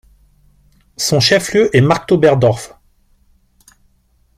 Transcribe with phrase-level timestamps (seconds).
[0.97, 2.73] Son chef lieu est Marktoberdorf.